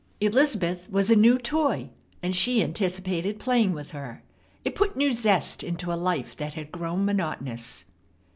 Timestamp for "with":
3.71-3.91